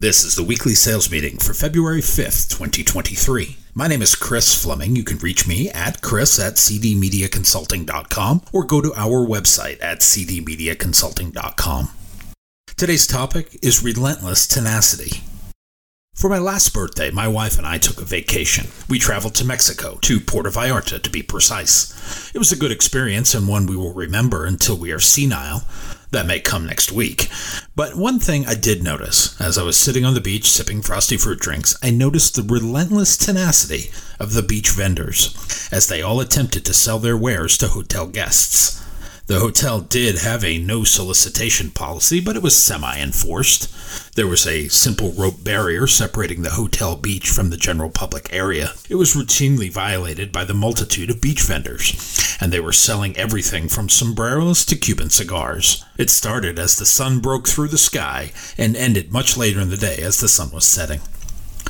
This 0.00 0.24
is 0.24 0.34
the 0.34 0.42
weekly 0.42 0.72
sales 0.72 1.10
meeting 1.10 1.36
for 1.36 1.52
February 1.52 2.00
5th, 2.00 2.48
2023. 2.48 3.58
My 3.74 3.86
name 3.86 4.00
is 4.00 4.14
Chris 4.14 4.54
Fleming. 4.54 4.96
You 4.96 5.04
can 5.04 5.18
reach 5.18 5.46
me 5.46 5.68
at 5.68 6.00
chris 6.00 6.38
at 6.40 6.54
cdmediaconsulting.com 6.54 8.40
or 8.50 8.64
go 8.64 8.80
to 8.80 8.94
our 8.94 9.26
website 9.26 9.76
at 9.82 9.98
cdmediaconsulting.com. 9.98 11.90
Today's 12.78 13.06
topic 13.06 13.58
is 13.60 13.84
relentless 13.84 14.48
tenacity. 14.48 15.20
For 16.20 16.28
my 16.28 16.38
last 16.38 16.74
birthday, 16.74 17.10
my 17.10 17.26
wife 17.26 17.56
and 17.56 17.66
I 17.66 17.78
took 17.78 17.98
a 17.98 18.04
vacation. 18.04 18.66
We 18.90 18.98
traveled 18.98 19.34
to 19.36 19.44
Mexico, 19.46 19.96
to 20.02 20.20
Puerto 20.20 20.50
Vallarta 20.50 21.02
to 21.02 21.08
be 21.08 21.22
precise. 21.22 22.30
It 22.34 22.38
was 22.38 22.52
a 22.52 22.56
good 22.56 22.70
experience 22.70 23.32
and 23.32 23.48
one 23.48 23.64
we 23.64 23.74
will 23.74 23.94
remember 23.94 24.44
until 24.44 24.76
we 24.76 24.92
are 24.92 24.98
senile. 24.98 25.62
That 26.10 26.26
may 26.26 26.38
come 26.38 26.66
next 26.66 26.92
week. 26.92 27.30
But 27.74 27.96
one 27.96 28.18
thing 28.18 28.44
I 28.44 28.54
did 28.54 28.82
notice 28.82 29.40
as 29.40 29.56
I 29.56 29.62
was 29.62 29.78
sitting 29.78 30.04
on 30.04 30.12
the 30.12 30.20
beach 30.20 30.50
sipping 30.50 30.82
frosty 30.82 31.16
fruit 31.16 31.40
drinks, 31.40 31.74
I 31.82 31.90
noticed 31.90 32.34
the 32.34 32.42
relentless 32.42 33.16
tenacity 33.16 33.90
of 34.18 34.34
the 34.34 34.42
beach 34.42 34.72
vendors 34.72 35.68
as 35.72 35.86
they 35.86 36.02
all 36.02 36.20
attempted 36.20 36.66
to 36.66 36.74
sell 36.74 36.98
their 36.98 37.16
wares 37.16 37.56
to 37.58 37.68
hotel 37.68 38.06
guests. 38.06 38.84
The 39.30 39.38
hotel 39.38 39.80
did 39.80 40.18
have 40.18 40.42
a 40.42 40.58
no 40.58 40.82
solicitation 40.82 41.70
policy, 41.70 42.18
but 42.18 42.34
it 42.34 42.42
was 42.42 42.56
semi 42.56 42.98
enforced. 42.98 44.16
There 44.16 44.26
was 44.26 44.44
a 44.44 44.66
simple 44.66 45.12
rope 45.12 45.44
barrier 45.44 45.86
separating 45.86 46.42
the 46.42 46.50
hotel 46.58 46.96
beach 46.96 47.30
from 47.30 47.50
the 47.50 47.56
general 47.56 47.90
public 47.90 48.32
area. 48.32 48.72
It 48.88 48.96
was 48.96 49.14
routinely 49.14 49.70
violated 49.70 50.32
by 50.32 50.42
the 50.42 50.52
multitude 50.52 51.10
of 51.10 51.20
beach 51.20 51.42
vendors, 51.42 52.36
and 52.40 52.52
they 52.52 52.58
were 52.58 52.72
selling 52.72 53.16
everything 53.16 53.68
from 53.68 53.88
sombreros 53.88 54.64
to 54.64 54.74
Cuban 54.74 55.10
cigars. 55.10 55.84
It 55.96 56.10
started 56.10 56.58
as 56.58 56.76
the 56.76 56.84
sun 56.84 57.20
broke 57.20 57.46
through 57.46 57.68
the 57.68 57.78
sky 57.78 58.32
and 58.58 58.76
ended 58.76 59.12
much 59.12 59.36
later 59.36 59.60
in 59.60 59.70
the 59.70 59.76
day 59.76 59.98
as 59.98 60.18
the 60.18 60.26
sun 60.26 60.50
was 60.50 60.64
setting. 60.64 61.02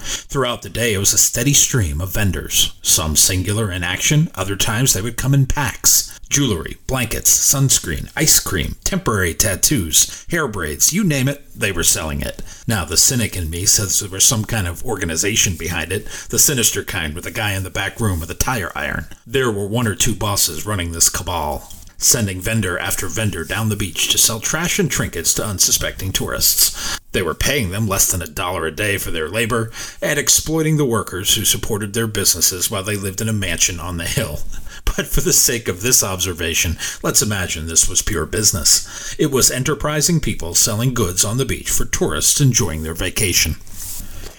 Throughout 0.00 0.62
the 0.62 0.68
day, 0.68 0.94
it 0.94 0.98
was 0.98 1.12
a 1.12 1.18
steady 1.18 1.52
stream 1.52 2.00
of 2.00 2.14
vendors, 2.14 2.74
some 2.82 3.16
singular 3.16 3.70
in 3.70 3.82
action, 3.82 4.30
other 4.34 4.56
times 4.56 4.92
they 4.92 5.02
would 5.02 5.16
come 5.16 5.34
in 5.34 5.46
packs. 5.46 6.18
Jewelry, 6.28 6.76
blankets, 6.86 7.30
sunscreen, 7.30 8.12
ice 8.14 8.38
cream, 8.38 8.76
temporary 8.84 9.34
tattoos, 9.34 10.24
hair 10.30 10.46
braids, 10.46 10.92
you 10.92 11.02
name 11.02 11.26
it, 11.26 11.42
they 11.54 11.72
were 11.72 11.82
selling 11.82 12.20
it. 12.20 12.40
Now, 12.68 12.84
the 12.84 12.96
cynic 12.96 13.36
in 13.36 13.50
me 13.50 13.66
says 13.66 13.98
there 13.98 14.08
was 14.08 14.24
some 14.24 14.44
kind 14.44 14.68
of 14.68 14.84
organization 14.84 15.56
behind 15.56 15.90
it, 15.90 16.06
the 16.28 16.38
sinister 16.38 16.84
kind 16.84 17.14
with 17.14 17.26
a 17.26 17.32
guy 17.32 17.54
in 17.54 17.64
the 17.64 17.70
back 17.70 17.98
room 17.98 18.20
with 18.20 18.30
a 18.30 18.34
tire 18.34 18.70
iron. 18.76 19.06
There 19.26 19.50
were 19.50 19.66
one 19.66 19.88
or 19.88 19.96
two 19.96 20.14
bosses 20.14 20.64
running 20.64 20.92
this 20.92 21.08
cabal 21.08 21.68
sending 22.00 22.40
vendor 22.40 22.78
after 22.78 23.06
vendor 23.06 23.44
down 23.44 23.68
the 23.68 23.76
beach 23.76 24.08
to 24.08 24.18
sell 24.18 24.40
trash 24.40 24.78
and 24.78 24.90
trinkets 24.90 25.34
to 25.34 25.44
unsuspecting 25.44 26.10
tourists. 26.10 26.98
They 27.12 27.22
were 27.22 27.34
paying 27.34 27.70
them 27.70 27.86
less 27.86 28.10
than 28.10 28.22
a 28.22 28.26
dollar 28.26 28.66
a 28.66 28.74
day 28.74 28.96
for 28.98 29.10
their 29.10 29.28
labor 29.28 29.70
and 30.00 30.18
exploiting 30.18 30.76
the 30.76 30.84
workers 30.84 31.34
who 31.34 31.44
supported 31.44 31.92
their 31.92 32.06
businesses 32.06 32.70
while 32.70 32.82
they 32.82 32.96
lived 32.96 33.20
in 33.20 33.28
a 33.28 33.32
mansion 33.32 33.78
on 33.78 33.98
the 33.98 34.04
hill. 34.04 34.40
But 34.96 35.06
for 35.06 35.20
the 35.20 35.32
sake 35.32 35.68
of 35.68 35.82
this 35.82 36.02
observation, 36.02 36.76
let's 37.02 37.22
imagine 37.22 37.66
this 37.66 37.88
was 37.88 38.02
pure 38.02 38.26
business. 38.26 39.14
It 39.18 39.30
was 39.30 39.50
enterprising 39.50 40.20
people 40.20 40.54
selling 40.54 40.94
goods 40.94 41.24
on 41.24 41.36
the 41.36 41.44
beach 41.44 41.70
for 41.70 41.84
tourists 41.84 42.40
enjoying 42.40 42.82
their 42.82 42.94
vacation. 42.94 43.56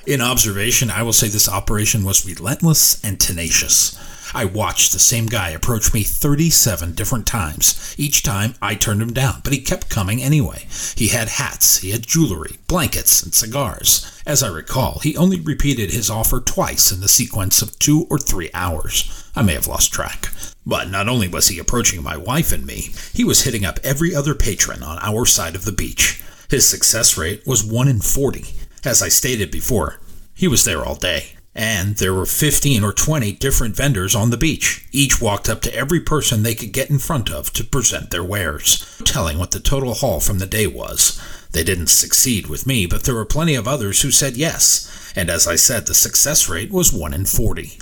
In 0.06 0.20
observation, 0.20 0.90
I 0.90 1.04
will 1.04 1.14
say 1.14 1.28
this 1.28 1.48
operation 1.48 2.04
was 2.04 2.26
relentless 2.26 3.02
and 3.04 3.20
tenacious. 3.20 3.98
I 4.34 4.46
watched 4.46 4.94
the 4.94 5.00
same 5.00 5.26
guy 5.26 5.50
approach 5.50 5.94
me 5.94 6.04
37 6.04 6.94
different 6.94 7.28
times. 7.28 7.96
Each 7.98 8.24
time 8.24 8.56
I 8.62 8.76
turned 8.76 9.02
him 9.02 9.14
down, 9.14 9.42
but 9.44 9.54
he 9.54 9.60
kept 9.60 9.90
coming 9.90 10.22
anyway. 10.22 10.68
He 10.96 11.10
had 11.10 11.28
hats, 11.28 11.80
he 11.80 11.92
had 11.92 12.08
jewelry, 12.08 12.58
blankets, 12.68 13.22
and 13.22 13.34
cigars. 13.34 14.06
As 14.26 14.42
I 14.42 14.48
recall, 14.48 15.00
he 15.00 15.18
only 15.18 15.40
repeated 15.40 15.92
his 15.92 16.10
offer 16.10 16.40
twice 16.40 16.92
in 16.92 17.02
the 17.02 17.10
sequence 17.10 17.62
of 17.62 17.78
two 17.80 18.08
or 18.10 18.18
three 18.18 18.50
hours. 18.54 19.30
I 19.36 19.42
may 19.42 19.54
have 19.54 19.68
lost 19.68 19.92
track. 19.92 20.30
But 20.66 20.90
not 20.90 21.10
only 21.10 21.28
was 21.28 21.48
he 21.48 21.60
approaching 21.60 22.04
my 22.04 22.18
wife 22.18 22.52
and 22.52 22.66
me, 22.66 22.94
he 23.14 23.24
was 23.24 23.44
hitting 23.44 23.66
up 23.66 23.80
every 23.84 24.16
other 24.16 24.36
patron 24.36 24.84
on 24.84 25.00
our 25.02 25.26
side 25.26 25.56
of 25.56 25.66
the 25.66 25.72
beach. 25.72 26.22
His 26.50 26.68
success 26.68 27.18
rate 27.18 27.44
was 27.46 27.64
1 27.64 27.88
in 27.88 28.00
40. 28.00 28.46
As 28.86 29.02
I 29.02 29.10
stated 29.10 29.52
before, 29.52 30.00
he 30.34 30.48
was 30.48 30.66
there 30.66 30.84
all 30.84 30.96
day. 30.96 31.36
And 31.54 31.98
there 31.98 32.14
were 32.14 32.26
15 32.26 32.84
or 32.84 32.94
20 32.94 33.34
different 33.34 33.76
vendors 33.76 34.16
on 34.16 34.30
the 34.30 34.38
beach. 34.38 34.88
Each 34.92 35.22
walked 35.22 35.50
up 35.50 35.62
to 35.62 35.76
every 35.76 36.00
person 36.00 36.44
they 36.44 36.56
could 36.56 36.72
get 36.72 36.90
in 36.90 36.98
front 36.98 37.30
of 37.30 37.52
to 37.54 37.64
present 37.64 38.10
their 38.10 38.24
wares, 38.24 38.86
telling 39.04 39.38
what 39.38 39.52
the 39.52 39.60
total 39.60 39.94
haul 39.94 40.22
from 40.22 40.40
the 40.40 40.48
day 40.48 40.66
was. 40.66 41.22
They 41.52 41.64
didn't 41.64 41.88
succeed 41.88 42.48
with 42.48 42.66
me, 42.66 42.86
but 42.86 43.04
there 43.04 43.16
were 43.16 43.26
plenty 43.26 43.56
of 43.56 43.68
others 43.68 44.02
who 44.02 44.12
said 44.12 44.38
yes, 44.38 45.12
and 45.16 45.30
as 45.30 45.48
I 45.48 45.58
said, 45.58 45.86
the 45.86 45.94
success 45.94 46.48
rate 46.48 46.72
was 46.72 46.94
1 46.94 47.14
in 47.14 47.26
40. 47.26 47.78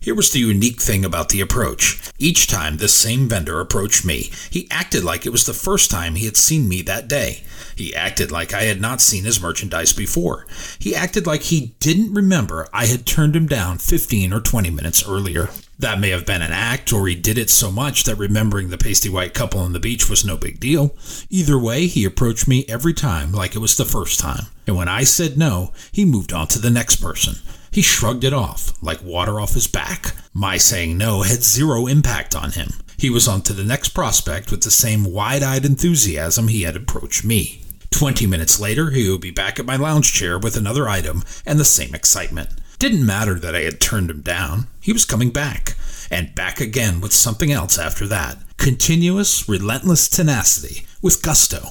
Here 0.00 0.14
was 0.14 0.30
the 0.30 0.38
unique 0.38 0.80
thing 0.80 1.04
about 1.04 1.28
the 1.30 1.40
approach. 1.40 2.00
Each 2.18 2.46
time 2.46 2.76
this 2.76 2.94
same 2.94 3.28
vendor 3.28 3.60
approached 3.60 4.04
me, 4.04 4.30
he 4.50 4.68
acted 4.70 5.04
like 5.04 5.26
it 5.26 5.32
was 5.32 5.44
the 5.44 5.52
first 5.52 5.90
time 5.90 6.14
he 6.14 6.24
had 6.24 6.36
seen 6.36 6.68
me 6.68 6.82
that 6.82 7.08
day. 7.08 7.42
He 7.74 7.94
acted 7.94 8.30
like 8.30 8.52
I 8.52 8.62
had 8.62 8.80
not 8.80 9.00
seen 9.00 9.24
his 9.24 9.40
merchandise 9.40 9.92
before. 9.92 10.46
He 10.78 10.94
acted 10.94 11.26
like 11.26 11.42
he 11.42 11.74
didn't 11.80 12.14
remember 12.14 12.68
I 12.72 12.86
had 12.86 13.06
turned 13.06 13.36
him 13.36 13.46
down 13.46 13.78
15 13.78 14.32
or 14.32 14.40
20 14.40 14.70
minutes 14.70 15.06
earlier. 15.06 15.48
That 15.78 16.00
may 16.00 16.10
have 16.10 16.26
been 16.26 16.42
an 16.42 16.50
act, 16.50 16.92
or 16.92 17.06
he 17.06 17.14
did 17.14 17.38
it 17.38 17.50
so 17.50 17.70
much 17.70 18.02
that 18.04 18.16
remembering 18.16 18.70
the 18.70 18.78
pasty 18.78 19.08
white 19.08 19.32
couple 19.32 19.60
on 19.60 19.72
the 19.72 19.78
beach 19.78 20.10
was 20.10 20.24
no 20.24 20.36
big 20.36 20.58
deal. 20.58 20.96
Either 21.30 21.56
way, 21.56 21.86
he 21.86 22.04
approached 22.04 22.48
me 22.48 22.64
every 22.68 22.92
time 22.92 23.30
like 23.30 23.54
it 23.54 23.60
was 23.60 23.76
the 23.76 23.84
first 23.84 24.18
time. 24.18 24.46
And 24.66 24.76
when 24.76 24.88
I 24.88 25.04
said 25.04 25.38
no, 25.38 25.72
he 25.92 26.04
moved 26.04 26.32
on 26.32 26.48
to 26.48 26.58
the 26.58 26.70
next 26.70 26.96
person. 26.96 27.36
He 27.70 27.82
shrugged 27.82 28.24
it 28.24 28.32
off, 28.32 28.72
like 28.82 29.02
water 29.02 29.40
off 29.40 29.54
his 29.54 29.66
back. 29.66 30.14
My 30.32 30.56
saying 30.56 30.96
no 30.96 31.22
had 31.22 31.42
zero 31.42 31.86
impact 31.86 32.34
on 32.34 32.52
him. 32.52 32.70
He 32.96 33.10
was 33.10 33.28
on 33.28 33.42
to 33.42 33.52
the 33.52 33.64
next 33.64 33.90
prospect 33.90 34.50
with 34.50 34.62
the 34.62 34.70
same 34.70 35.04
wide 35.04 35.42
eyed 35.42 35.64
enthusiasm 35.64 36.48
he 36.48 36.62
had 36.62 36.76
approached 36.76 37.24
me. 37.24 37.62
Twenty 37.90 38.26
minutes 38.26 38.58
later, 38.60 38.90
he 38.90 39.08
would 39.10 39.20
be 39.20 39.30
back 39.30 39.58
at 39.58 39.66
my 39.66 39.76
lounge 39.76 40.12
chair 40.12 40.38
with 40.38 40.56
another 40.56 40.88
item 40.88 41.22
and 41.46 41.58
the 41.58 41.64
same 41.64 41.94
excitement. 41.94 42.50
Didn't 42.78 43.06
matter 43.06 43.34
that 43.34 43.56
I 43.56 43.60
had 43.60 43.80
turned 43.80 44.10
him 44.10 44.20
down. 44.20 44.68
He 44.80 44.92
was 44.92 45.04
coming 45.04 45.30
back, 45.30 45.76
and 46.10 46.34
back 46.34 46.60
again 46.60 47.00
with 47.00 47.12
something 47.12 47.50
else 47.50 47.78
after 47.78 48.06
that. 48.08 48.38
Continuous, 48.56 49.48
relentless 49.48 50.08
tenacity, 50.08 50.86
with 51.02 51.22
gusto. 51.22 51.70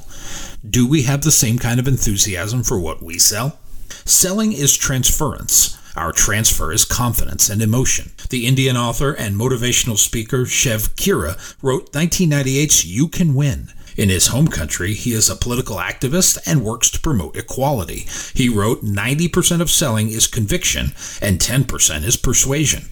Do 0.67 0.87
we 0.87 1.03
have 1.03 1.21
the 1.21 1.31
same 1.31 1.59
kind 1.59 1.79
of 1.79 1.87
enthusiasm 1.87 2.63
for 2.63 2.79
what 2.79 3.01
we 3.01 3.19
sell? 3.19 3.59
Selling 4.03 4.51
is 4.53 4.75
transference. 4.75 5.77
Our 5.97 6.11
transfer 6.11 6.71
is 6.71 6.85
confidence 6.85 7.49
and 7.49 7.59
emotion. 7.59 8.11
The 8.29 8.45
Indian 8.45 8.77
author 8.77 9.13
and 9.13 9.35
motivational 9.35 9.97
speaker 9.97 10.45
Shiv 10.45 10.95
Khera 10.95 11.37
wrote 11.63 11.91
1998's 11.91 12.85
You 12.85 13.07
Can 13.07 13.33
Win. 13.33 13.69
In 13.97 14.09
his 14.09 14.27
home 14.27 14.47
country, 14.47 14.93
he 14.93 15.13
is 15.13 15.27
a 15.27 15.35
political 15.35 15.77
activist 15.77 16.37
and 16.45 16.63
works 16.63 16.91
to 16.91 16.99
promote 16.99 17.35
equality. 17.35 18.05
He 18.35 18.47
wrote 18.47 18.83
90% 18.83 19.59
of 19.59 19.71
selling 19.71 20.11
is 20.11 20.27
conviction 20.27 20.91
and 21.19 21.39
10% 21.39 22.03
is 22.03 22.15
persuasion. 22.15 22.83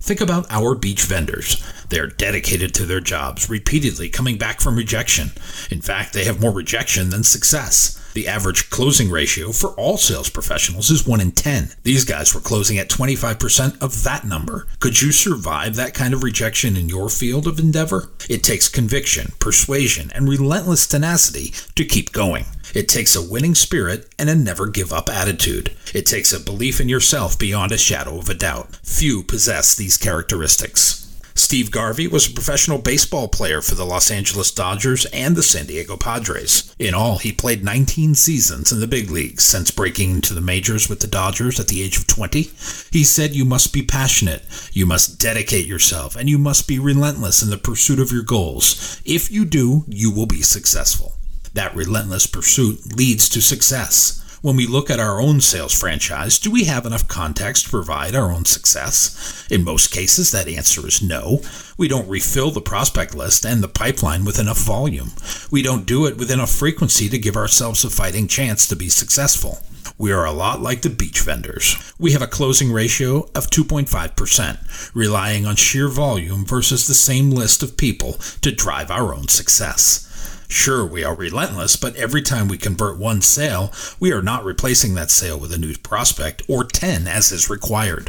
Think 0.00 0.22
about 0.22 0.46
our 0.50 0.74
beach 0.74 1.02
vendors. 1.02 1.62
They 1.90 1.98
are 1.98 2.06
dedicated 2.06 2.74
to 2.74 2.86
their 2.86 3.00
jobs, 3.00 3.50
repeatedly 3.50 4.08
coming 4.08 4.38
back 4.38 4.60
from 4.60 4.76
rejection. 4.76 5.32
In 5.70 5.82
fact, 5.82 6.14
they 6.14 6.24
have 6.24 6.40
more 6.40 6.52
rejection 6.52 7.10
than 7.10 7.24
success. 7.24 8.00
The 8.14 8.28
average 8.28 8.70
closing 8.70 9.10
ratio 9.10 9.50
for 9.50 9.70
all 9.70 9.96
sales 9.96 10.30
professionals 10.30 10.88
is 10.88 11.06
1 11.06 11.20
in 11.20 11.32
10. 11.32 11.70
These 11.82 12.04
guys 12.04 12.32
were 12.32 12.40
closing 12.40 12.78
at 12.78 12.88
25% 12.88 13.82
of 13.82 14.04
that 14.04 14.24
number. 14.24 14.68
Could 14.78 15.02
you 15.02 15.10
survive 15.10 15.74
that 15.74 15.94
kind 15.94 16.14
of 16.14 16.22
rejection 16.22 16.76
in 16.76 16.88
your 16.88 17.08
field 17.08 17.48
of 17.48 17.58
endeavor? 17.58 18.10
It 18.30 18.44
takes 18.44 18.68
conviction, 18.68 19.32
persuasion, 19.40 20.12
and 20.14 20.28
relentless 20.28 20.86
tenacity 20.86 21.52
to 21.74 21.84
keep 21.84 22.12
going. 22.12 22.44
It 22.72 22.88
takes 22.88 23.16
a 23.16 23.28
winning 23.28 23.56
spirit 23.56 24.12
and 24.16 24.30
a 24.30 24.36
never 24.36 24.68
give 24.68 24.92
up 24.92 25.08
attitude. 25.08 25.72
It 25.92 26.06
takes 26.06 26.32
a 26.32 26.38
belief 26.38 26.80
in 26.80 26.88
yourself 26.88 27.36
beyond 27.36 27.72
a 27.72 27.78
shadow 27.78 28.18
of 28.18 28.28
a 28.28 28.34
doubt. 28.34 28.76
Few 28.84 29.24
possess 29.24 29.74
these 29.74 29.96
characteristics. 29.96 31.03
Steve 31.36 31.72
Garvey 31.72 32.06
was 32.06 32.28
a 32.28 32.32
professional 32.32 32.78
baseball 32.78 33.26
player 33.26 33.60
for 33.60 33.74
the 33.74 33.84
Los 33.84 34.08
Angeles 34.08 34.52
Dodgers 34.52 35.04
and 35.06 35.34
the 35.34 35.42
San 35.42 35.66
Diego 35.66 35.96
Padres. 35.96 36.72
In 36.78 36.94
all, 36.94 37.18
he 37.18 37.32
played 37.32 37.64
19 37.64 38.14
seasons 38.14 38.70
in 38.70 38.78
the 38.78 38.86
big 38.86 39.10
leagues 39.10 39.42
since 39.42 39.72
breaking 39.72 40.10
into 40.10 40.32
the 40.32 40.40
majors 40.40 40.88
with 40.88 41.00
the 41.00 41.08
Dodgers 41.08 41.58
at 41.58 41.66
the 41.66 41.82
age 41.82 41.96
of 41.96 42.06
20. 42.06 42.50
He 42.92 43.02
said 43.02 43.34
you 43.34 43.44
must 43.44 43.72
be 43.72 43.82
passionate, 43.82 44.44
you 44.72 44.86
must 44.86 45.18
dedicate 45.18 45.66
yourself, 45.66 46.14
and 46.14 46.28
you 46.28 46.38
must 46.38 46.68
be 46.68 46.78
relentless 46.78 47.42
in 47.42 47.50
the 47.50 47.58
pursuit 47.58 47.98
of 47.98 48.12
your 48.12 48.22
goals. 48.22 49.02
If 49.04 49.30
you 49.30 49.44
do, 49.44 49.84
you 49.88 50.12
will 50.12 50.26
be 50.26 50.42
successful. 50.42 51.14
That 51.54 51.74
relentless 51.74 52.26
pursuit 52.26 52.96
leads 52.96 53.28
to 53.30 53.40
success. 53.40 54.23
When 54.44 54.56
we 54.56 54.66
look 54.66 54.90
at 54.90 55.00
our 55.00 55.22
own 55.22 55.40
sales 55.40 55.72
franchise, 55.72 56.38
do 56.38 56.50
we 56.50 56.64
have 56.64 56.84
enough 56.84 57.08
context 57.08 57.64
to 57.64 57.70
provide 57.70 58.14
our 58.14 58.30
own 58.30 58.44
success? 58.44 59.46
In 59.50 59.64
most 59.64 59.90
cases, 59.90 60.32
that 60.32 60.48
answer 60.48 60.86
is 60.86 61.00
no. 61.00 61.40
We 61.78 61.88
don't 61.88 62.06
refill 62.06 62.50
the 62.50 62.60
prospect 62.60 63.14
list 63.14 63.46
and 63.46 63.62
the 63.62 63.68
pipeline 63.68 64.26
with 64.26 64.38
enough 64.38 64.58
volume. 64.58 65.12
We 65.50 65.62
don't 65.62 65.86
do 65.86 66.04
it 66.04 66.18
with 66.18 66.30
enough 66.30 66.50
frequency 66.50 67.08
to 67.08 67.16
give 67.16 67.38
ourselves 67.38 67.86
a 67.86 67.88
fighting 67.88 68.28
chance 68.28 68.68
to 68.68 68.76
be 68.76 68.90
successful. 68.90 69.60
We 69.96 70.12
are 70.12 70.26
a 70.26 70.32
lot 70.32 70.60
like 70.60 70.82
the 70.82 70.90
beach 70.90 71.22
vendors. 71.22 71.94
We 71.98 72.12
have 72.12 72.20
a 72.20 72.26
closing 72.26 72.70
ratio 72.70 73.20
of 73.34 73.48
2.5%, 73.48 74.94
relying 74.94 75.46
on 75.46 75.56
sheer 75.56 75.88
volume 75.88 76.44
versus 76.44 76.86
the 76.86 76.92
same 76.92 77.30
list 77.30 77.62
of 77.62 77.78
people 77.78 78.18
to 78.42 78.52
drive 78.52 78.90
our 78.90 79.14
own 79.14 79.28
success. 79.28 80.04
Sure, 80.54 80.86
we 80.86 81.02
are 81.02 81.16
relentless, 81.16 81.74
but 81.74 81.96
every 81.96 82.22
time 82.22 82.46
we 82.46 82.56
convert 82.56 82.96
one 82.96 83.20
sale, 83.20 83.72
we 83.98 84.12
are 84.12 84.22
not 84.22 84.44
replacing 84.44 84.94
that 84.94 85.10
sale 85.10 85.38
with 85.38 85.52
a 85.52 85.58
new 85.58 85.76
prospect 85.76 86.42
or 86.48 86.62
10 86.62 87.08
as 87.08 87.32
is 87.32 87.50
required. 87.50 88.06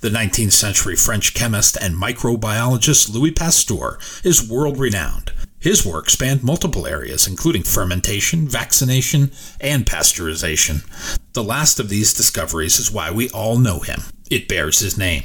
The 0.00 0.10
19th 0.10 0.52
century 0.52 0.96
French 0.96 1.32
chemist 1.32 1.78
and 1.80 1.94
microbiologist 1.94 3.08
Louis 3.14 3.30
Pasteur 3.30 3.98
is 4.24 4.46
world 4.46 4.78
renowned. 4.78 5.32
His 5.60 5.86
work 5.86 6.10
spanned 6.10 6.42
multiple 6.42 6.88
areas, 6.88 7.26
including 7.26 7.62
fermentation, 7.62 8.48
vaccination, 8.48 9.30
and 9.60 9.86
pasteurization. 9.86 10.84
The 11.34 11.44
last 11.44 11.78
of 11.78 11.88
these 11.88 12.12
discoveries 12.12 12.80
is 12.80 12.90
why 12.90 13.12
we 13.12 13.30
all 13.30 13.58
know 13.58 13.78
him. 13.78 14.00
It 14.28 14.48
bears 14.48 14.80
his 14.80 14.98
name. 14.98 15.22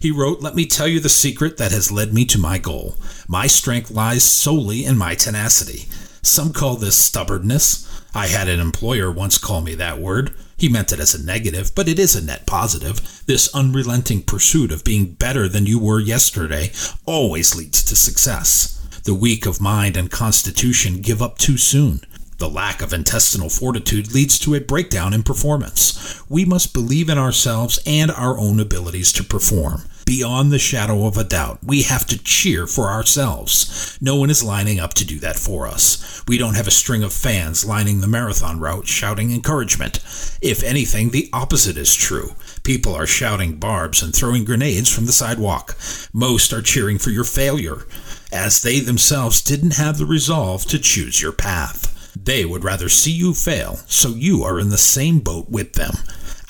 He 0.00 0.12
wrote, 0.12 0.40
Let 0.40 0.54
me 0.54 0.64
tell 0.64 0.86
you 0.86 1.00
the 1.00 1.08
secret 1.08 1.56
that 1.56 1.72
has 1.72 1.90
led 1.90 2.14
me 2.14 2.24
to 2.26 2.38
my 2.38 2.58
goal. 2.58 2.94
My 3.26 3.46
strength 3.46 3.90
lies 3.90 4.22
solely 4.22 4.84
in 4.84 4.96
my 4.96 5.16
tenacity. 5.16 5.86
Some 6.26 6.54
call 6.54 6.76
this 6.76 6.96
stubbornness. 6.96 8.02
I 8.14 8.28
had 8.28 8.48
an 8.48 8.58
employer 8.58 9.10
once 9.10 9.36
call 9.36 9.60
me 9.60 9.74
that 9.74 9.98
word. 9.98 10.34
He 10.56 10.70
meant 10.70 10.90
it 10.90 10.98
as 10.98 11.14
a 11.14 11.22
negative, 11.22 11.74
but 11.74 11.86
it 11.86 11.98
is 11.98 12.16
a 12.16 12.24
net 12.24 12.46
positive. 12.46 13.22
This 13.26 13.54
unrelenting 13.54 14.22
pursuit 14.22 14.72
of 14.72 14.84
being 14.84 15.12
better 15.12 15.48
than 15.48 15.66
you 15.66 15.78
were 15.78 16.00
yesterday 16.00 16.72
always 17.04 17.54
leads 17.54 17.84
to 17.84 17.94
success. 17.94 18.80
The 19.04 19.14
weak 19.14 19.44
of 19.44 19.60
mind 19.60 19.98
and 19.98 20.10
constitution 20.10 21.02
give 21.02 21.20
up 21.20 21.36
too 21.36 21.58
soon. 21.58 22.00
The 22.38 22.48
lack 22.48 22.80
of 22.80 22.94
intestinal 22.94 23.50
fortitude 23.50 24.14
leads 24.14 24.38
to 24.40 24.54
a 24.54 24.60
breakdown 24.60 25.12
in 25.12 25.24
performance. 25.24 26.22
We 26.28 26.46
must 26.46 26.72
believe 26.72 27.10
in 27.10 27.18
ourselves 27.18 27.78
and 27.84 28.10
our 28.10 28.38
own 28.38 28.60
abilities 28.60 29.12
to 29.12 29.24
perform. 29.24 29.82
Beyond 30.06 30.52
the 30.52 30.58
shadow 30.58 31.06
of 31.06 31.16
a 31.16 31.24
doubt, 31.24 31.60
we 31.64 31.82
have 31.82 32.06
to 32.06 32.22
cheer 32.22 32.66
for 32.66 32.90
ourselves. 32.90 33.98
No 34.02 34.16
one 34.16 34.28
is 34.28 34.44
lining 34.44 34.78
up 34.78 34.92
to 34.94 35.06
do 35.06 35.18
that 35.20 35.36
for 35.36 35.66
us. 35.66 36.22
We 36.28 36.36
don't 36.36 36.56
have 36.56 36.66
a 36.66 36.72
string 36.72 37.02
of 37.02 37.12
fans 37.12 37.64
lining 37.64 38.00
the 38.00 38.06
marathon 38.06 38.60
route 38.60 38.86
shouting 38.86 39.32
encouragement. 39.32 40.00
If 40.42 40.62
anything, 40.62 41.10
the 41.10 41.30
opposite 41.32 41.78
is 41.78 41.94
true. 41.94 42.34
People 42.64 42.94
are 42.94 43.06
shouting 43.06 43.56
barbs 43.56 44.02
and 44.02 44.14
throwing 44.14 44.44
grenades 44.44 44.94
from 44.94 45.06
the 45.06 45.12
sidewalk. 45.12 45.74
Most 46.12 46.52
are 46.52 46.62
cheering 46.62 46.98
for 46.98 47.10
your 47.10 47.24
failure, 47.24 47.86
as 48.30 48.60
they 48.60 48.80
themselves 48.80 49.40
didn't 49.40 49.76
have 49.76 49.96
the 49.96 50.06
resolve 50.06 50.66
to 50.66 50.78
choose 50.78 51.22
your 51.22 51.32
path. 51.32 51.90
They 52.14 52.44
would 52.44 52.62
rather 52.62 52.90
see 52.90 53.10
you 53.10 53.32
fail, 53.32 53.76
so 53.86 54.10
you 54.10 54.44
are 54.44 54.60
in 54.60 54.68
the 54.68 54.78
same 54.78 55.20
boat 55.20 55.48
with 55.48 55.72
them. 55.72 55.94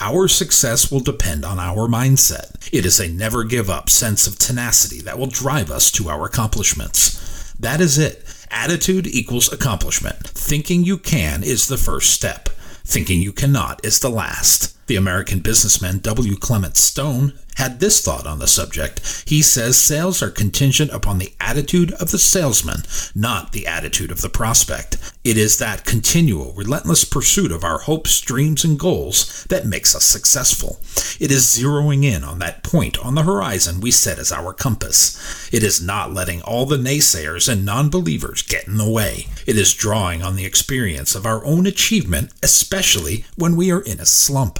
Our 0.04 0.28
success 0.28 0.92
will 0.92 1.00
depend 1.00 1.46
on 1.46 1.58
our 1.58 1.88
mindset. 1.88 2.68
It 2.70 2.84
is 2.84 3.00
a 3.00 3.08
never 3.08 3.42
give 3.42 3.70
up 3.70 3.88
sense 3.88 4.26
of 4.26 4.38
tenacity 4.38 5.00
that 5.00 5.18
will 5.18 5.28
drive 5.28 5.70
us 5.70 5.90
to 5.92 6.10
our 6.10 6.26
accomplishments. 6.26 7.54
That 7.58 7.80
is 7.80 7.96
it. 7.96 8.22
Attitude 8.50 9.06
equals 9.06 9.50
accomplishment. 9.50 10.28
Thinking 10.28 10.84
you 10.84 10.98
can 10.98 11.42
is 11.42 11.68
the 11.68 11.78
first 11.78 12.10
step. 12.10 12.50
Thinking 12.84 13.22
you 13.22 13.32
cannot 13.32 13.82
is 13.82 14.00
the 14.00 14.10
last. 14.10 14.76
The 14.86 14.96
American 14.96 15.40
businessman 15.40 15.98
W. 15.98 16.36
Clement 16.36 16.76
Stone 16.76 17.32
had 17.56 17.80
this 17.80 18.00
thought 18.04 18.26
on 18.26 18.38
the 18.38 18.46
subject. 18.46 19.24
He 19.26 19.40
says 19.40 19.78
sales 19.78 20.22
are 20.22 20.30
contingent 20.30 20.90
upon 20.90 21.18
the 21.18 21.32
attitude 21.40 21.92
of 21.92 22.10
the 22.10 22.18
salesman, 22.18 22.82
not 23.14 23.52
the 23.52 23.66
attitude 23.66 24.10
of 24.10 24.20
the 24.20 24.28
prospect. 24.28 24.98
It 25.22 25.38
is 25.38 25.58
that 25.58 25.84
continual, 25.84 26.52
relentless 26.52 27.04
pursuit 27.04 27.52
of 27.52 27.64
our 27.64 27.78
hopes, 27.78 28.20
dreams, 28.20 28.64
and 28.64 28.78
goals 28.78 29.44
that 29.44 29.66
makes 29.66 29.94
us 29.94 30.04
successful. 30.04 30.80
It 31.20 31.30
is 31.30 31.44
zeroing 31.44 32.04
in 32.04 32.24
on 32.24 32.40
that 32.40 32.62
point 32.62 32.98
on 32.98 33.14
the 33.14 33.22
horizon 33.22 33.80
we 33.80 33.90
set 33.90 34.18
as 34.18 34.32
our 34.32 34.52
compass. 34.52 35.48
It 35.52 35.62
is 35.62 35.80
not 35.80 36.12
letting 36.12 36.42
all 36.42 36.66
the 36.66 36.76
naysayers 36.76 37.50
and 37.50 37.64
non 37.64 37.88
believers 37.88 38.42
get 38.42 38.66
in 38.66 38.76
the 38.76 38.90
way. 38.90 39.28
It 39.46 39.56
is 39.56 39.72
drawing 39.72 40.22
on 40.22 40.36
the 40.36 40.44
experience 40.44 41.14
of 41.14 41.24
our 41.24 41.44
own 41.44 41.66
achievement, 41.66 42.32
especially 42.42 43.24
when 43.36 43.56
we 43.56 43.70
are 43.70 43.80
in 43.80 44.00
a 44.00 44.06
slump 44.06 44.58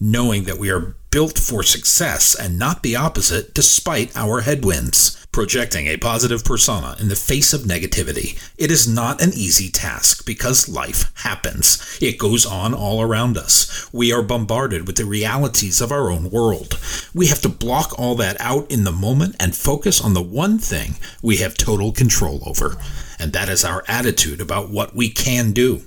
knowing 0.00 0.44
that 0.44 0.58
we 0.58 0.70
are 0.70 0.96
built 1.10 1.38
for 1.38 1.62
success 1.62 2.34
and 2.34 2.58
not 2.58 2.82
the 2.82 2.94
opposite 2.94 3.54
despite 3.54 4.14
our 4.16 4.42
headwinds. 4.42 5.26
Projecting 5.32 5.86
a 5.86 5.96
positive 5.96 6.44
persona 6.44 6.94
in 7.00 7.08
the 7.08 7.16
face 7.16 7.52
of 7.52 7.62
negativity. 7.62 8.38
It 8.58 8.70
is 8.70 8.86
not 8.86 9.22
an 9.22 9.30
easy 9.34 9.70
task 9.70 10.26
because 10.26 10.68
life 10.68 11.10
happens. 11.22 11.98
It 12.00 12.18
goes 12.18 12.44
on 12.44 12.74
all 12.74 13.00
around 13.00 13.36
us. 13.38 13.90
We 13.92 14.12
are 14.12 14.22
bombarded 14.22 14.86
with 14.86 14.96
the 14.96 15.04
realities 15.04 15.80
of 15.80 15.92
our 15.92 16.10
own 16.10 16.30
world. 16.30 16.78
We 17.14 17.26
have 17.28 17.40
to 17.42 17.48
block 17.48 17.98
all 17.98 18.14
that 18.16 18.38
out 18.40 18.70
in 18.70 18.84
the 18.84 18.92
moment 18.92 19.36
and 19.38 19.56
focus 19.56 20.02
on 20.02 20.14
the 20.14 20.22
one 20.22 20.58
thing 20.58 20.96
we 21.22 21.36
have 21.38 21.54
total 21.54 21.92
control 21.92 22.42
over, 22.46 22.76
and 23.18 23.32
that 23.32 23.48
is 23.48 23.64
our 23.64 23.84
attitude 23.88 24.40
about 24.40 24.70
what 24.70 24.94
we 24.94 25.08
can 25.08 25.52
do. 25.52 25.82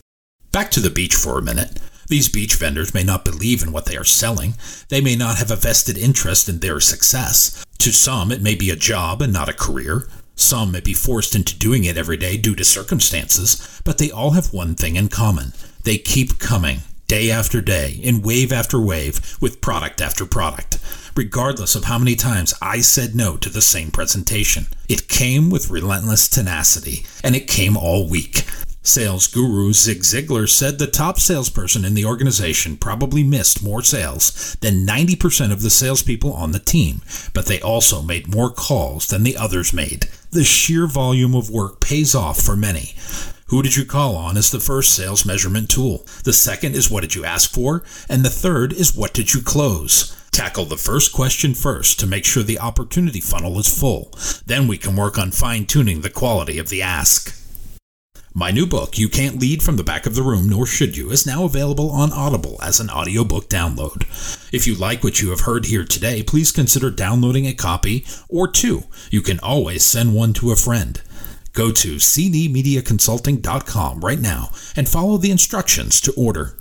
Back 0.51 0.71
to 0.71 0.79
the 0.79 0.89
beach 0.89 1.15
for 1.15 1.37
a 1.37 1.43
minute. 1.43 1.79
These 2.09 2.29
beach 2.29 2.55
vendors 2.55 2.93
may 2.93 3.03
not 3.03 3.23
believe 3.23 3.61
in 3.61 3.71
what 3.71 3.85
they 3.85 3.95
are 3.95 4.03
selling. 4.03 4.55
They 4.89 4.99
may 4.99 5.15
not 5.15 5.37
have 5.37 5.51
a 5.51 5.55
vested 5.55 5.95
interest 5.95 6.49
in 6.49 6.59
their 6.59 6.79
success. 6.79 7.63
To 7.77 7.91
some, 7.91 8.31
it 8.31 8.41
may 8.41 8.55
be 8.55 8.71
a 8.71 8.75
job 8.75 9.21
and 9.21 9.31
not 9.31 9.47
a 9.47 9.53
career. 9.53 10.09
Some 10.35 10.71
may 10.71 10.79
be 10.79 10.93
forced 10.93 11.35
into 11.35 11.57
doing 11.57 11.83
it 11.83 11.97
every 11.97 12.17
day 12.17 12.35
due 12.37 12.55
to 12.55 12.65
circumstances, 12.65 13.81
but 13.85 13.99
they 13.99 14.09
all 14.09 14.31
have 14.31 14.51
one 14.51 14.73
thing 14.73 14.95
in 14.95 15.09
common. 15.09 15.53
They 15.83 15.99
keep 15.99 16.39
coming, 16.39 16.79
day 17.07 17.29
after 17.29 17.61
day, 17.61 17.99
in 18.01 18.23
wave 18.23 18.51
after 18.51 18.79
wave, 18.79 19.37
with 19.39 19.61
product 19.61 20.01
after 20.01 20.25
product. 20.25 20.79
Regardless 21.15 21.75
of 21.75 21.83
how 21.83 21.99
many 21.99 22.15
times 22.15 22.53
I 22.61 22.79
said 22.81 23.13
no 23.13 23.37
to 23.37 23.49
the 23.49 23.61
same 23.61 23.91
presentation, 23.91 24.67
it 24.87 25.09
came 25.09 25.49
with 25.49 25.69
relentless 25.69 26.27
tenacity, 26.27 27.05
and 27.23 27.35
it 27.35 27.47
came 27.47 27.77
all 27.77 28.09
week. 28.09 28.45
Sales 28.89 29.27
guru 29.27 29.71
Zig 29.71 29.99
Ziglar 29.99 30.49
said 30.49 30.79
the 30.79 30.87
top 30.87 31.19
salesperson 31.19 31.85
in 31.85 31.93
the 31.93 32.05
organization 32.05 32.75
probably 32.75 33.21
missed 33.21 33.61
more 33.61 33.83
sales 33.83 34.57
than 34.61 34.83
90% 34.83 35.51
of 35.51 35.61
the 35.61 35.69
salespeople 35.69 36.33
on 36.33 36.53
the 36.53 36.59
team, 36.59 37.01
but 37.35 37.45
they 37.45 37.61
also 37.61 38.01
made 38.01 38.33
more 38.33 38.49
calls 38.49 39.05
than 39.05 39.21
the 39.21 39.37
others 39.37 39.73
made. 39.73 40.09
The 40.31 40.43
sheer 40.43 40.87
volume 40.87 41.35
of 41.35 41.51
work 41.51 41.79
pays 41.79 42.15
off 42.15 42.41
for 42.41 42.55
many. 42.55 42.95
Who 43.49 43.61
did 43.61 43.75
you 43.75 43.85
call 43.85 44.15
on 44.15 44.37
is 44.37 44.49
the 44.49 44.59
first 44.59 44.95
sales 44.95 45.23
measurement 45.23 45.69
tool. 45.69 46.03
The 46.23 46.33
second 46.33 46.73
is 46.73 46.89
what 46.89 47.01
did 47.01 47.13
you 47.13 47.23
ask 47.23 47.51
for? 47.51 47.83
And 48.09 48.25
the 48.25 48.31
third 48.31 48.73
is 48.73 48.95
what 48.95 49.13
did 49.13 49.35
you 49.35 49.43
close? 49.43 50.17
Tackle 50.31 50.65
the 50.65 50.77
first 50.77 51.13
question 51.13 51.53
first 51.53 51.99
to 51.99 52.07
make 52.07 52.25
sure 52.25 52.41
the 52.41 52.59
opportunity 52.59 53.21
funnel 53.21 53.59
is 53.59 53.79
full. 53.79 54.11
Then 54.47 54.67
we 54.67 54.79
can 54.79 54.95
work 54.95 55.19
on 55.19 55.29
fine 55.29 55.67
tuning 55.67 56.01
the 56.01 56.09
quality 56.09 56.57
of 56.57 56.69
the 56.69 56.81
ask. 56.81 57.38
My 58.39 58.51
new 58.51 58.65
book, 58.65 58.97
You 58.97 59.09
Can't 59.09 59.37
Lead 59.37 59.61
from 59.61 59.75
the 59.75 59.83
Back 59.83 60.05
of 60.05 60.15
the 60.15 60.23
Room, 60.23 60.47
Nor 60.47 60.65
Should 60.65 60.95
You, 60.95 61.11
is 61.11 61.27
now 61.27 61.43
available 61.43 61.91
on 61.91 62.13
Audible 62.13 62.57
as 62.61 62.79
an 62.79 62.89
audiobook 62.89 63.49
download. 63.49 64.03
If 64.53 64.65
you 64.65 64.75
like 64.75 65.03
what 65.03 65.21
you 65.21 65.31
have 65.31 65.41
heard 65.41 65.65
here 65.65 65.83
today, 65.83 66.23
please 66.23 66.53
consider 66.53 66.89
downloading 66.89 67.45
a 67.45 67.53
copy 67.53 68.05
or 68.29 68.47
two. 68.47 68.85
You 69.11 69.21
can 69.21 69.41
always 69.41 69.83
send 69.83 70.15
one 70.15 70.31
to 70.35 70.51
a 70.51 70.55
friend. 70.55 71.01
Go 71.51 71.73
to 71.73 71.97
cdmediaconsulting.com 71.97 73.99
right 73.99 74.21
now 74.21 74.51
and 74.73 74.87
follow 74.87 75.17
the 75.17 75.31
instructions 75.31 75.99
to 75.99 76.13
order. 76.13 76.57